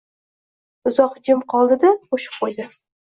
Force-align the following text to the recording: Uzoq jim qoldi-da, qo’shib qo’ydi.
Uzoq 0.91 1.19
jim 1.29 1.43
qoldi-da, 1.55 1.93
qo’shib 2.07 2.39
qo’ydi. 2.39 2.67